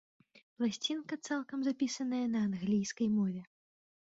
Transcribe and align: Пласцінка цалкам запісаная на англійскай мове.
Пласцінка 0.61 1.13
цалкам 1.27 1.59
запісаная 1.67 2.25
на 2.37 2.41
англійскай 2.47 3.07
мове. 3.19 3.41